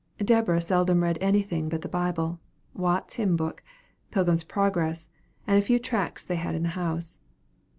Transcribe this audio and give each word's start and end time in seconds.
Deborah 0.17 0.59
seldom 0.61 1.03
read 1.03 1.19
anything 1.21 1.69
but 1.69 1.81
the 1.83 1.87
Bible, 1.87 2.39
Watts's 2.73 3.17
Hymn 3.17 3.35
Book, 3.35 3.61
"Pilgrim's 4.09 4.41
Progress," 4.43 5.11
and 5.45 5.59
a 5.59 5.61
few 5.61 5.77
tracts 5.77 6.23
they 6.23 6.37
had 6.37 6.55
in 6.55 6.63
the 6.63 6.69
house. 6.69 7.19